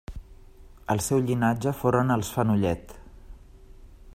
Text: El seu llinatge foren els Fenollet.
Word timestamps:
El 0.93 1.01
seu 1.07 1.21
llinatge 1.27 1.73
foren 1.81 2.15
els 2.17 2.33
Fenollet. 2.37 2.97